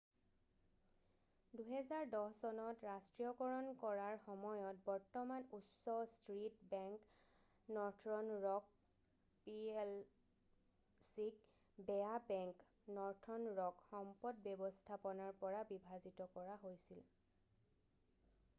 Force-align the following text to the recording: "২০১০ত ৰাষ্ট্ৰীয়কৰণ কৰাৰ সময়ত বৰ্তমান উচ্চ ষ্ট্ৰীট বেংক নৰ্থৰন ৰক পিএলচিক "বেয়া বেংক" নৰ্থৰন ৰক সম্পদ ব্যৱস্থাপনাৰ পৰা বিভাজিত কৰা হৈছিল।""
"২০১০ত 1.55 2.85
ৰাষ্ট্ৰীয়কৰণ 2.85 3.67
কৰাৰ 3.81 4.13
সময়ত 4.21 4.81
বৰ্তমান 4.87 5.43
উচ্চ 5.57 5.97
ষ্ট্ৰীট 6.13 6.63
বেংক 6.71 7.75
নৰ্থৰন 7.77 8.31
ৰক 8.45 8.71
পিএলচিক 9.49 11.43
"বেয়া 11.89 12.15
বেংক" 12.31 12.63
নৰ্থৰন 12.99 13.47
ৰক 13.61 13.83
সম্পদ 13.91 14.41
ব্যৱস্থাপনাৰ 14.49 15.37
পৰা 15.45 15.61
বিভাজিত 15.73 16.27
কৰা 16.39 16.57
হৈছিল।"" 16.65 17.05